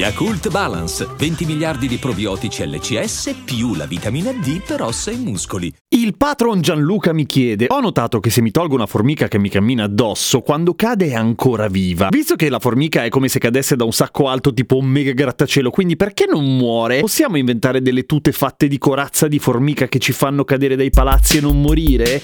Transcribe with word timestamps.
Yakult 0.00 0.48
Balance, 0.48 1.06
20 1.14 1.44
miliardi 1.44 1.86
di 1.86 1.98
probiotici 1.98 2.66
LCS 2.66 3.34
più 3.44 3.74
la 3.74 3.84
vitamina 3.84 4.32
D 4.32 4.62
per 4.66 4.80
ossa 4.80 5.10
e 5.10 5.16
muscoli. 5.16 5.70
Il 5.90 6.16
patron 6.16 6.62
Gianluca 6.62 7.12
mi 7.12 7.26
chiede: 7.26 7.66
Ho 7.68 7.80
notato 7.80 8.18
che 8.18 8.30
se 8.30 8.40
mi 8.40 8.50
tolgo 8.50 8.74
una 8.74 8.86
formica 8.86 9.28
che 9.28 9.38
mi 9.38 9.50
cammina 9.50 9.84
addosso, 9.84 10.40
quando 10.40 10.74
cade 10.74 11.08
è 11.08 11.14
ancora 11.14 11.68
viva. 11.68 12.08
Visto 12.10 12.34
che 12.34 12.48
la 12.48 12.58
formica 12.58 13.04
è 13.04 13.10
come 13.10 13.28
se 13.28 13.38
cadesse 13.40 13.76
da 13.76 13.84
un 13.84 13.92
sacco 13.92 14.28
alto, 14.28 14.54
tipo 14.54 14.78
un 14.78 14.86
mega 14.86 15.12
grattacielo, 15.12 15.68
quindi 15.68 15.96
perché 15.96 16.24
non 16.24 16.56
muore? 16.56 17.00
Possiamo 17.00 17.36
inventare 17.36 17.82
delle 17.82 18.06
tute 18.06 18.32
fatte 18.32 18.68
di 18.68 18.78
corazza 18.78 19.28
di 19.28 19.38
formica 19.38 19.86
che 19.86 19.98
ci 19.98 20.12
fanno 20.12 20.44
cadere 20.44 20.76
dai 20.76 20.88
palazzi 20.88 21.36
e 21.36 21.40
non 21.42 21.60
morire? 21.60 22.22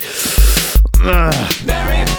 Ah. 1.02 2.15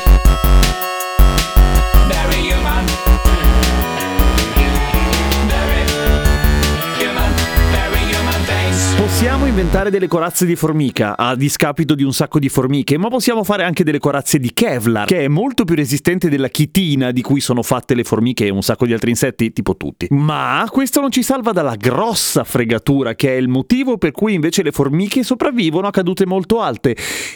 Inventare 9.60 9.90
delle 9.90 10.08
corazze 10.08 10.46
di 10.46 10.56
formica 10.56 11.18
a 11.18 11.36
discapito 11.36 11.96
di 11.96 12.04
un 12.04 12.14
sacco 12.14 12.38
di 12.38 12.48
formiche, 12.48 12.96
ma 13.00 13.08
possiamo 13.08 13.44
fare 13.44 13.64
anche 13.64 13.84
delle 13.84 13.98
corazze 13.98 14.38
di 14.38 14.54
Kevlar, 14.54 15.08
che 15.08 15.22
è 15.22 15.28
molto 15.28 15.66
più 15.66 15.74
resistente 15.74 16.30
della 16.30 16.50
chitina 16.50 17.10
di 17.10 17.24
cui 17.24 17.40
sono 17.40 17.64
fatte 17.64 17.96
le 17.96 18.04
formiche 18.04 18.46
e 18.46 18.52
un 18.52 18.62
sacco 18.62 18.86
di 18.86 18.94
altri 18.94 19.10
insetti, 19.10 19.52
tipo 19.54 19.76
tutti. 19.76 20.06
Ma 20.12 20.64
questo 20.70 21.02
non 21.02 21.10
ci 21.10 21.24
salva 21.24 21.54
dalla 21.54 21.74
grossa 21.74 22.44
fregatura, 22.44 23.16
che 23.16 23.30
è 23.30 23.38
il 23.38 23.48
motivo 23.48 23.98
per 23.98 24.12
cui 24.12 24.36
invece 24.36 24.62
le 24.62 24.72
formiche 24.72 25.24
sopravvivono 25.24 25.88
a 25.88 25.92
cadute 25.92 26.28
molto 26.28 26.62
alte. 26.62 26.96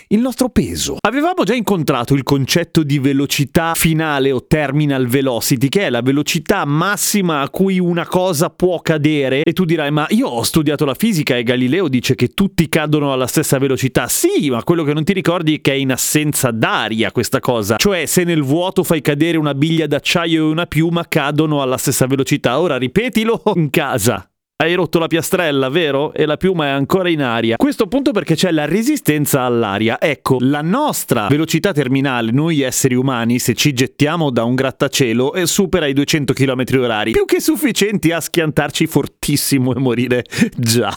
Il 0.10 0.20
nostro 0.20 0.50
peso. 0.50 0.98
Avevamo 1.02 1.44
già 1.44 1.56
incontrato 1.56 2.14
il 2.14 2.22
concetto 2.22 2.84
di 2.84 3.00
velocità 3.00 3.74
finale 3.74 4.32
o 4.32 4.46
terminal 4.46 5.08
velocity, 5.08 5.70
che 5.70 5.88
è 5.88 5.90
la 5.90 6.04
velocità 6.04 6.66
massima 6.66 7.42
a 7.42 7.50
cui 7.50 7.80
una 7.80 8.06
cosa 8.06 8.52
può 8.52 8.80
cadere. 8.82 9.42
E 9.42 9.54
tu 9.54 9.66
dirai, 9.66 9.90
ma 9.90 10.06
io 10.10 10.28
ho 10.28 10.44
studiato 10.44 10.86
la 10.86 10.94
fisica 10.94 11.36
e 11.36 11.42
Galileo 11.42 11.70
Galileo 11.72 11.88
dice 12.12 12.16
che 12.16 12.30
tutti 12.30 12.68
cadono 12.70 13.12
alla 13.14 13.28
stessa 13.28 13.58
velocità. 13.58 14.08
Sì, 14.08 14.50
ma 14.50 14.64
quello 14.64 14.84
che 14.84 14.94
non 14.94 15.04
ti 15.04 15.14
ricordi 15.14 15.56
è 15.56 15.62
che 15.62 15.72
è 15.72 15.76
in 15.76 15.92
assenza 15.92 16.52
d'aria 16.52 17.12
questa 17.12 17.40
cosa. 17.40 17.78
Cioè, 17.78 18.06
se 18.06 18.24
nel 18.24 18.44
vuoto 18.44 18.84
fai 18.84 19.02
cadere 19.02 19.38
una 19.38 19.54
biglia 19.54 19.88
d'acciaio 19.88 20.48
e 20.48 20.52
una 20.52 20.66
piuma, 20.66 21.06
cadono 21.08 21.62
alla 21.62 21.78
stessa 21.78 22.08
velocità. 22.08 22.60
Ora 22.60 22.78
ripetilo 22.78 23.42
in 23.56 23.70
casa. 23.70 24.31
Hai 24.62 24.76
rotto 24.76 25.00
la 25.00 25.08
piastrella, 25.08 25.70
vero? 25.70 26.14
E 26.14 26.28
la 26.28 26.38
piuma 26.38 26.68
è 26.68 26.70
ancora 26.70 27.10
in 27.10 27.24
aria. 27.24 27.56
Questo 27.56 27.86
appunto 27.86 28.12
perché 28.12 28.36
c'è 28.36 28.52
la 28.52 28.66
resistenza 28.66 29.42
all'aria. 29.42 30.00
Ecco, 30.00 30.38
la 30.40 30.62
nostra 30.62 31.26
velocità 31.30 31.74
terminale, 31.74 32.30
noi 32.30 32.62
esseri 32.62 32.94
umani, 32.94 33.40
se 33.40 33.56
ci 33.56 33.74
gettiamo 33.74 34.30
da 34.30 34.44
un 34.44 34.54
grattacielo, 34.54 35.34
supera 35.48 35.88
i 35.88 35.94
200 35.94 36.34
km 36.34 36.62
h 36.62 37.12
Più 37.12 37.26
che 37.26 37.42
sufficienti 37.42 38.12
a 38.12 38.22
schiantarci 38.22 38.86
fortissimo 38.86 39.74
e 39.74 39.80
morire 39.80 40.26
già 40.56 40.96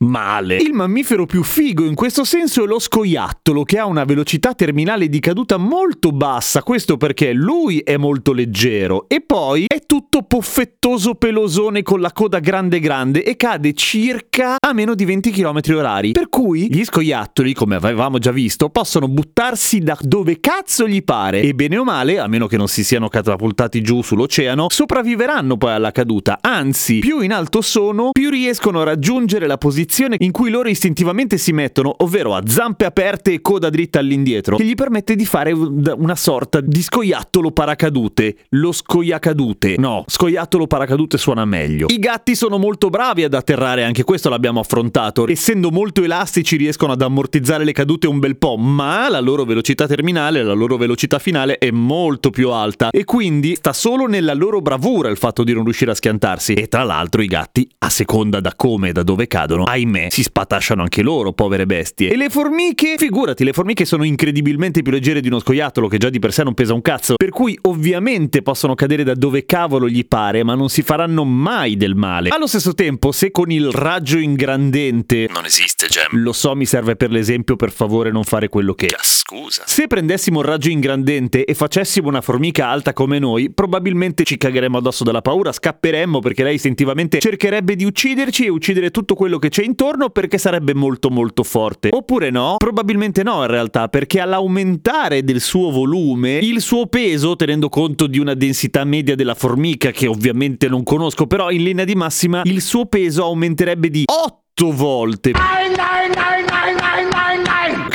male. 0.00 0.56
Il 0.56 0.74
mammifero 0.74 1.24
più 1.24 1.42
figo 1.42 1.86
in 1.86 1.94
questo 1.94 2.24
senso 2.24 2.64
è 2.64 2.66
lo 2.66 2.78
scoiattolo, 2.78 3.62
che 3.62 3.78
ha 3.78 3.86
una 3.86 4.04
velocità 4.04 4.52
terminale 4.52 5.08
di 5.08 5.20
caduta 5.20 5.56
molto 5.56 6.10
bassa. 6.10 6.62
Questo 6.62 6.98
perché 6.98 7.32
lui 7.32 7.78
è 7.78 7.96
molto 7.96 8.34
leggero 8.34 9.06
e 9.08 9.22
poi 9.22 9.64
è 9.66 9.86
tutto 9.86 10.20
poffettoso 10.20 11.14
pelosone 11.14 11.80
con 11.80 12.02
la 12.02 12.12
coda 12.12 12.40
grande 12.40 12.78
grande 12.78 12.88
grande 12.90 13.22
e 13.22 13.36
cade 13.36 13.72
circa 13.72 14.56
a 14.58 14.72
meno 14.72 14.96
di 14.96 15.04
20 15.04 15.30
km 15.30 15.60
orari. 15.76 16.10
Per 16.10 16.28
cui 16.28 16.66
gli 16.68 16.82
scoiattoli, 16.82 17.54
come 17.54 17.76
avevamo 17.76 18.18
già 18.18 18.32
visto, 18.32 18.68
possono 18.68 19.06
buttarsi 19.06 19.78
da 19.78 19.96
dove 20.00 20.40
cazzo 20.40 20.88
gli 20.88 21.04
pare 21.04 21.40
e 21.40 21.54
bene 21.54 21.76
o 21.76 21.84
male, 21.84 22.18
a 22.18 22.26
meno 22.26 22.48
che 22.48 22.56
non 22.56 22.66
si 22.66 22.82
siano 22.82 23.06
catapultati 23.06 23.80
giù 23.80 24.02
sull'oceano, 24.02 24.66
sopravviveranno 24.68 25.56
poi 25.56 25.70
alla 25.70 25.92
caduta. 25.92 26.38
Anzi, 26.40 26.98
più 26.98 27.20
in 27.20 27.32
alto 27.32 27.60
sono, 27.60 28.10
più 28.10 28.28
riescono 28.28 28.80
a 28.80 28.84
raggiungere 28.84 29.46
la 29.46 29.56
posizione 29.56 30.16
in 30.18 30.32
cui 30.32 30.50
loro 30.50 30.68
istintivamente 30.68 31.38
si 31.38 31.52
mettono, 31.52 31.94
ovvero 31.98 32.34
a 32.34 32.42
zampe 32.44 32.86
aperte 32.86 33.34
e 33.34 33.40
coda 33.40 33.70
dritta 33.70 34.00
all'indietro, 34.00 34.56
che 34.56 34.64
gli 34.64 34.74
permette 34.74 35.14
di 35.14 35.26
fare 35.26 35.52
una 35.52 36.16
sorta 36.16 36.60
di 36.60 36.82
scoiattolo 36.82 37.52
paracadute. 37.52 38.36
Lo 38.50 38.72
scoiacadute. 38.72 39.76
No, 39.78 40.02
scoiattolo 40.08 40.66
paracadute 40.66 41.18
suona 41.18 41.44
meglio. 41.44 41.86
I 41.88 41.98
gatti 42.00 42.34
sono 42.34 42.58
molto 42.58 42.78
molto 42.80 42.88
bravi 42.98 43.24
ad 43.24 43.34
atterrare, 43.34 43.84
anche 43.84 44.04
questo 44.04 44.30
l'abbiamo 44.30 44.58
affrontato. 44.58 45.28
Essendo 45.28 45.70
molto 45.70 46.02
elastici 46.02 46.56
riescono 46.56 46.92
ad 46.92 47.02
ammortizzare 47.02 47.62
le 47.62 47.72
cadute 47.72 48.06
un 48.06 48.18
bel 48.18 48.38
po', 48.38 48.56
ma 48.56 49.10
la 49.10 49.20
loro 49.20 49.44
velocità 49.44 49.86
terminale, 49.86 50.42
la 50.42 50.54
loro 50.54 50.78
velocità 50.78 51.18
finale 51.18 51.58
è 51.58 51.70
molto 51.70 52.30
più 52.30 52.48
alta 52.48 52.88
e 52.88 53.04
quindi 53.04 53.54
sta 53.54 53.74
solo 53.74 54.06
nella 54.06 54.32
loro 54.32 54.62
bravura 54.62 55.10
il 55.10 55.18
fatto 55.18 55.44
di 55.44 55.52
non 55.52 55.64
riuscire 55.64 55.90
a 55.90 55.94
schiantarsi. 55.94 56.54
E 56.54 56.68
tra 56.68 56.82
l'altro 56.82 57.20
i 57.20 57.26
gatti, 57.26 57.68
a 57.80 57.90
seconda 57.90 58.40
da 58.40 58.54
come 58.56 58.88
e 58.88 58.92
da 58.92 59.02
dove 59.02 59.26
cadono, 59.26 59.64
ahimè, 59.64 60.08
si 60.08 60.22
spatasciano 60.22 60.80
anche 60.80 61.02
loro, 61.02 61.32
povere 61.32 61.66
bestie. 61.66 62.10
E 62.10 62.16
le 62.16 62.30
formiche? 62.30 62.94
Figurati, 62.96 63.44
le 63.44 63.52
formiche 63.52 63.84
sono 63.84 64.04
incredibilmente 64.04 64.80
più 64.80 64.90
leggere 64.90 65.20
di 65.20 65.28
uno 65.28 65.40
scoiattolo 65.40 65.86
che 65.86 65.98
già 65.98 66.08
di 66.08 66.18
per 66.18 66.32
sé 66.32 66.44
non 66.44 66.54
pesa 66.54 66.72
un 66.72 66.80
cazzo, 66.80 67.16
per 67.16 67.28
cui 67.28 67.58
ovviamente 67.62 68.40
possono 68.40 68.74
cadere 68.74 69.04
da 69.04 69.12
dove 69.12 69.44
cavolo 69.44 69.86
gli 69.86 70.06
pare, 70.06 70.42
ma 70.44 70.54
non 70.54 70.70
si 70.70 70.80
faranno 70.80 71.24
mai 71.24 71.76
del 71.76 71.94
male. 71.94 72.30
Allo 72.30 72.46
stesso 72.46 72.59
stesso 72.60 72.74
tempo, 72.74 73.10
se 73.10 73.30
con 73.30 73.50
il 73.50 73.70
raggio 73.70 74.18
ingrandente... 74.18 75.28
Non 75.32 75.46
esiste, 75.46 75.86
Gem. 75.88 76.20
Lo 76.22 76.32
so, 76.32 76.54
mi 76.54 76.66
serve 76.66 76.94
per 76.94 77.10
l'esempio, 77.10 77.56
per 77.56 77.72
favore 77.72 78.10
non 78.10 78.22
fare 78.22 78.48
quello 78.48 78.74
che... 78.74 78.86
Ja, 78.86 78.98
scusa. 79.00 79.62
Se 79.64 79.86
prendessimo 79.86 80.40
il 80.40 80.46
raggio 80.46 80.68
ingrandente 80.68 81.44
e 81.44 81.54
facessimo 81.54 82.06
una 82.06 82.20
formica 82.20 82.68
alta 82.68 82.92
come 82.92 83.18
noi, 83.18 83.50
probabilmente 83.50 84.24
ci 84.24 84.36
cagheremmo 84.36 84.78
addosso 84.78 85.04
dalla 85.04 85.22
paura, 85.22 85.52
scapperemmo 85.52 86.18
perché 86.20 86.42
lei 86.42 86.56
istintivamente 86.56 87.18
cercherebbe 87.18 87.76
di 87.76 87.84
ucciderci 87.84 88.44
e 88.44 88.50
uccidere 88.50 88.90
tutto 88.90 89.14
quello 89.14 89.38
che 89.38 89.48
c'è 89.48 89.64
intorno 89.64 90.10
perché 90.10 90.36
sarebbe 90.36 90.74
molto 90.74 91.08
molto 91.08 91.42
forte. 91.42 91.88
Oppure 91.90 92.30
no? 92.30 92.56
Probabilmente 92.58 93.22
no 93.22 93.40
in 93.40 93.48
realtà, 93.48 93.88
perché 93.88 94.20
all'aumentare 94.20 95.24
del 95.24 95.40
suo 95.40 95.70
volume, 95.70 96.38
il 96.38 96.60
suo 96.60 96.86
peso, 96.88 97.36
tenendo 97.36 97.70
conto 97.70 98.06
di 98.06 98.18
una 98.18 98.34
densità 98.34 98.84
media 98.84 99.14
della 99.14 99.34
formica 99.34 99.90
che 99.92 100.06
ovviamente 100.06 100.68
non 100.68 100.82
conosco, 100.82 101.26
però 101.26 101.50
in 101.50 101.62
linea 101.62 101.86
di 101.86 101.94
massima 101.94 102.42
il 102.50 102.60
suo 102.60 102.86
peso 102.86 103.22
aumenterebbe 103.24 103.88
di 103.90 104.04
8 104.06 104.72
volte. 104.72 105.32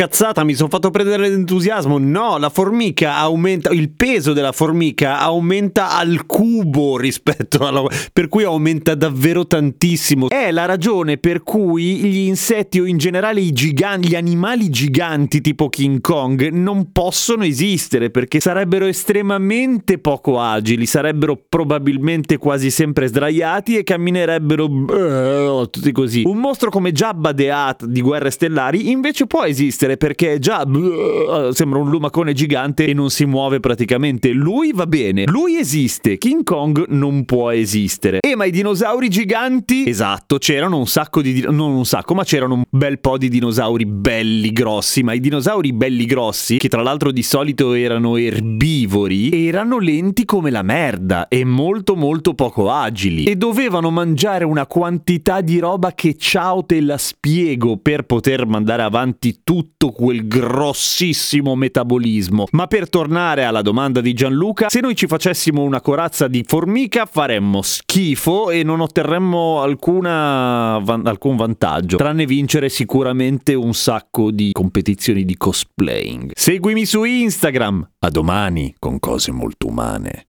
Cazzata, 0.06 0.44
mi 0.44 0.54
sono 0.54 0.70
fatto 0.70 0.92
prendere 0.92 1.28
l'entusiasmo. 1.28 1.98
No, 1.98 2.38
la 2.38 2.50
formica 2.50 3.16
aumenta, 3.16 3.72
il 3.72 3.90
peso 3.90 4.34
della 4.34 4.52
formica 4.52 5.20
aumenta 5.20 5.96
al 5.98 6.26
cubo 6.28 6.98
rispetto 6.98 7.66
alla... 7.66 7.84
per 8.14 8.28
cui 8.28 8.44
aumenta 8.44 8.94
davvero 8.94 9.48
tantissimo. 9.48 10.30
È 10.30 10.52
la 10.52 10.66
ragione 10.66 11.18
per 11.18 11.42
cui 11.42 11.96
gli 11.96 12.28
insetti 12.28 12.80
o 12.80 12.86
in 12.86 12.98
generale 12.98 13.42
i 13.42 13.52
giganti, 13.52 14.10
gli 14.10 14.16
animali 14.16 14.70
giganti 14.70 15.42
tipo 15.42 15.70
King 15.70 16.02
Kong 16.02 16.50
non 16.50 16.92
possono 16.92 17.44
esistere 17.44 18.12
perché 18.12 18.40
sarebbero 18.40 18.86
estremamente 18.86 19.98
poco 19.98 20.40
agili, 20.40 20.86
sarebbero 20.86 21.42
probabilmente 21.50 22.38
quasi 22.38 22.70
sempre 22.70 23.08
sdraiati 23.08 23.78
e 23.78 23.84
camminerebbero 23.84 25.68
tutti 25.72 25.92
così. 25.92 26.24
Un 26.26 26.38
mostro 26.38 26.70
come 26.70 26.92
Jabba 26.92 27.34
the 27.34 27.50
Hutt 27.50 27.86
di 27.86 28.02
Guerre 28.02 28.30
Stellari 28.30 28.92
invece 28.92 29.26
può 29.26 29.44
esistere 29.44 29.95
esistere 29.96 29.98
perché 29.98 30.40
già 30.40 30.66
bleh, 30.66 31.50
sembra 31.54 31.80
un 31.80 31.90
lumacone 31.90 32.34
gigante 32.34 32.86
e 32.86 32.94
non 32.94 33.10
si 33.10 33.26
muove 33.26 33.60
praticamente. 33.60 34.32
Lui 34.32 34.72
va 34.74 34.86
bene, 34.86 35.24
lui 35.26 35.58
esiste, 35.58 36.18
King 36.18 36.44
Kong 36.44 36.86
non 36.90 37.26
può 37.26 37.52
esistere. 37.52 38.20
E 38.20 38.36
ma 38.36 38.46
i 38.46 38.52
dinosauri 38.52 39.10
giganti? 39.10 39.88
Esatto, 39.88 40.38
c'erano 40.38 40.78
un 40.78 40.88
sacco 40.88 41.22
di 41.22 41.46
non 41.50 41.72
un 41.72 41.86
sacco, 41.86 42.14
ma 42.14 42.24
c'erano 42.24 42.56
un 42.56 42.64
bel 42.70 43.00
po' 43.00 43.18
di 43.18 43.30
dinosauri 43.30 43.86
belli 43.86 44.52
grossi, 44.52 45.04
ma 45.04 45.14
i 45.14 45.20
dinosauri 45.20 45.74
belli 45.74 46.06
grossi, 46.06 46.58
che 46.58 46.70
tra 46.70 46.82
l'altro 46.82 47.12
di 47.12 47.24
solito 47.24 47.74
erano 47.74 48.18
erbivori, 48.18 49.48
erano 49.48 49.80
lenti 49.80 50.26
come 50.26 50.50
la 50.50 50.64
merda 50.64 51.28
e 51.28 51.44
molto 51.46 51.96
molto 51.96 52.34
poco 52.34 52.70
agili 52.70 53.26
e 53.26 53.36
dovevano 53.36 53.90
mangiare 53.90 54.44
una 54.44 54.66
quantità 54.66 55.42
di 55.42 55.60
roba 55.60 55.94
che 55.94 56.16
ciao 56.16 56.64
te 56.66 56.82
la 56.82 56.98
spiego 56.98 57.78
per 57.78 58.04
poter 58.04 58.46
mandare 58.46 58.82
avanti 58.82 59.40
tutto 59.44 59.75
tutto 59.78 59.92
quel 59.92 60.28
grossissimo 60.28 61.56
metabolismo. 61.56 62.46
Ma 62.52 62.68
per 62.68 62.90
tornare 62.90 63.44
alla 63.44 63.62
domanda 63.62 64.02
di 64.02 64.14
Gianluca, 64.14 64.70
se 64.70 64.80
noi 64.80 64.96
ci 64.96 65.08
facessimo 65.08 65.62
una 65.62 65.82
corazza 65.82 66.28
di 66.28 66.44
formica 66.48 67.06
faremmo 67.06 67.62
schifo 67.62 68.50
e 68.50 68.64
non 68.64 68.80
otterremmo 68.80 69.62
alcuna, 69.62 70.80
van- 70.82 71.06
alcun 71.06 71.36
vantaggio, 71.36 71.98
tranne 71.98 72.26
vincere 72.26 72.70
sicuramente 72.70 73.54
un 73.54 73.74
sacco 73.74 74.32
di 74.32 74.52
competizioni 74.52 75.26
di 75.26 75.36
cosplaying. 75.36 76.32
Seguimi 76.34 76.86
su 76.86 77.04
Instagram. 77.04 77.90
A 78.00 78.10
domani 78.10 78.76
con 78.80 79.00
cose 79.00 79.32
molto 79.32 79.68
umane. 79.68 80.28